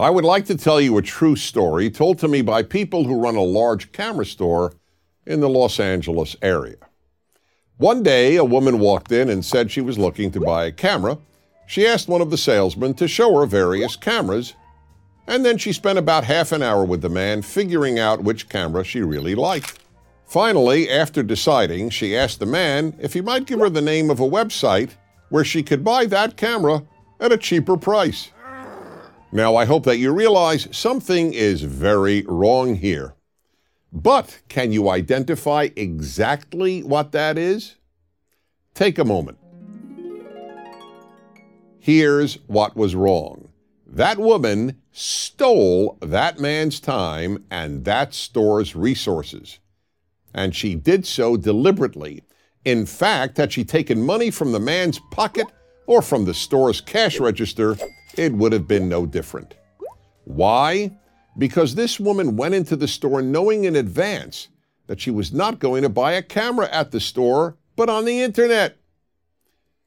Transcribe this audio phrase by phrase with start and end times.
[0.00, 3.20] I would like to tell you a true story told to me by people who
[3.20, 4.72] run a large camera store
[5.26, 6.78] in the Los Angeles area.
[7.76, 11.18] One day, a woman walked in and said she was looking to buy a camera.
[11.66, 14.54] She asked one of the salesmen to show her various cameras,
[15.26, 18.82] and then she spent about half an hour with the man figuring out which camera
[18.84, 19.80] she really liked.
[20.24, 24.18] Finally, after deciding, she asked the man if he might give her the name of
[24.18, 24.92] a website
[25.28, 26.82] where she could buy that camera
[27.20, 28.30] at a cheaper price.
[29.32, 33.14] Now, I hope that you realize something is very wrong here.
[33.92, 37.76] But can you identify exactly what that is?
[38.74, 39.38] Take a moment.
[41.78, 43.48] Here's what was wrong
[43.86, 49.58] that woman stole that man's time and that store's resources
[50.34, 52.22] and she did so deliberately.
[52.64, 55.46] In fact, had she taken money from the man's pocket
[55.86, 57.76] or from the store's cash register,
[58.16, 59.54] it would have been no different.
[60.24, 60.92] Why?
[61.38, 64.48] Because this woman went into the store knowing in advance
[64.86, 68.20] that she was not going to buy a camera at the store, but on the
[68.20, 68.76] internet.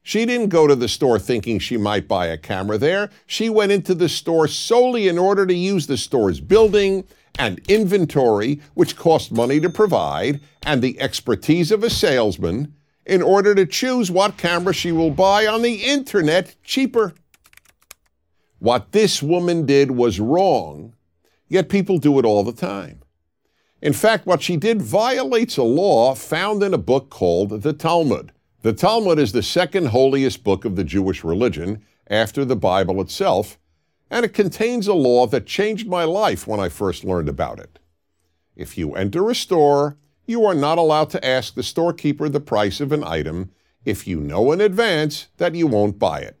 [0.02, 3.10] She didn't go to the store thinking she might buy a camera there.
[3.26, 7.04] She went into the store solely in order to use the store's building
[7.38, 12.74] and inventory, which cost money to provide, and the expertise of a salesman
[13.06, 17.14] in order to choose what camera she will buy on the internet cheaper.
[18.64, 20.94] What this woman did was wrong,
[21.48, 23.02] yet people do it all the time.
[23.82, 28.32] In fact, what she did violates a law found in a book called the Talmud.
[28.62, 33.58] The Talmud is the second holiest book of the Jewish religion after the Bible itself
[34.08, 37.78] and it contains a law that changed my life when I first learned about it.
[38.56, 42.80] If you enter a store, you are not allowed to ask the storekeeper the price
[42.80, 43.50] of an item
[43.84, 46.38] if you know in advance that you won't buy it.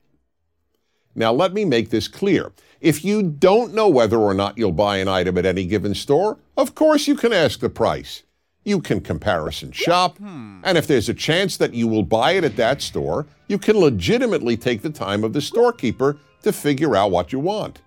[1.14, 2.52] Now, let me make this clear.
[2.80, 6.38] If you don't know whether or not you'll buy an item at any given store,
[6.56, 8.22] of course you can ask the price.
[8.64, 10.60] You can comparison shop, hmm.
[10.64, 13.78] and if there's a chance that you will buy it at that store, you can
[13.78, 17.82] legitimately take the time of the storekeeper to figure out what you want.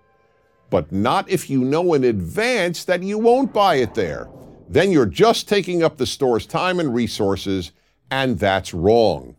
[0.70, 4.30] But not if you know in advance that you won't buy it there.
[4.70, 7.72] Then you're just taking up the store's time and resources,
[8.12, 9.36] and that's wrong.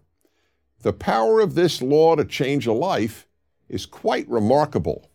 [0.82, 3.27] The power of this law to change a life
[3.68, 5.10] is quite remarkable.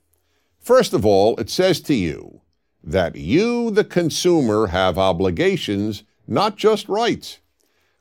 [0.59, 2.41] First of all, it says to you
[2.83, 7.39] that you, the consumer, have obligations, not just rights.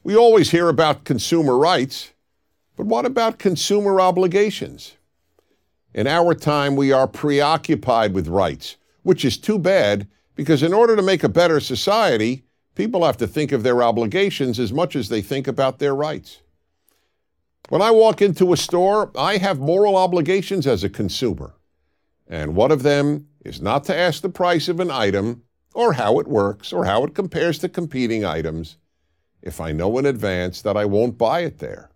[0.02, 2.12] We always hear about consumer rights,
[2.76, 4.96] but what about consumer obligations?
[5.94, 10.96] In our time, we are preoccupied with rights, which is too bad because in order
[10.96, 15.08] to make a better society, people have to think of their obligations as much as
[15.08, 16.41] they think about their rights.
[17.68, 21.54] When I walk into a store, I have moral obligations as a consumer.
[22.28, 25.42] And one of them is not to ask the price of an item
[25.74, 28.76] or how it works or how it compares to competing items
[29.40, 31.90] if I know in advance that I won't buy it there.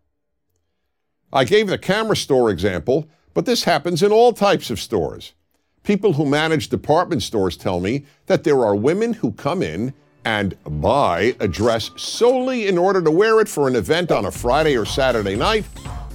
[1.32, 5.34] I gave the camera store example but this happens in all types of stores.
[5.82, 9.92] People who manage department stores tell me that there are women who come in
[10.26, 14.30] and buy a dress solely in order to wear it for an event on a
[14.30, 15.64] Friday or Saturday night,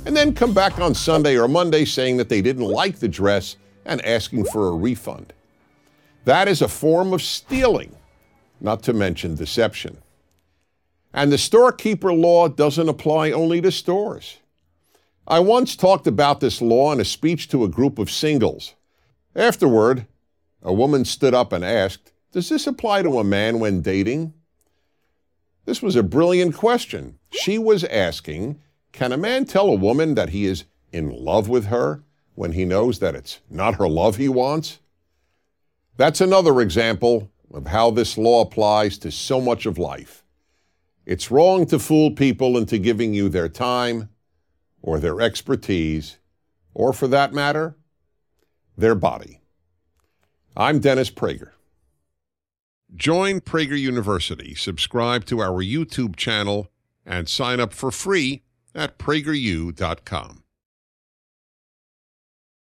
[0.06, 3.56] and then come back on Sunday or Monday saying that they didn't like the dress
[3.86, 5.32] and asking for a refund.
[6.26, 7.96] That is a form of stealing,
[8.60, 9.98] not to mention deception.
[11.14, 14.40] And the storekeeper law doesn't apply only to stores.
[15.26, 18.76] I once talked about this law in a speech to a group of singles.
[19.38, 20.06] Afterward,
[20.62, 24.34] a woman stood up and asked, Does this apply to a man when dating?
[25.66, 27.20] This was a brilliant question.
[27.30, 28.62] She was asking,
[28.94, 32.04] Can a man tell a woman that he is in love with her
[32.36, 34.80] when he knows that it's not her love he wants?
[35.98, 40.24] That's another example of how this law applies to so much of life.
[41.06, 44.10] It's wrong to fool people into giving you their time,
[44.82, 46.18] or their expertise,
[46.74, 47.76] or for that matter,
[48.78, 49.42] their body.
[50.56, 51.52] I'm Dennis Prager.
[52.94, 56.68] Join Prager University, subscribe to our YouTube channel,
[57.06, 58.44] and sign up for free
[58.76, 60.41] at prageru.com.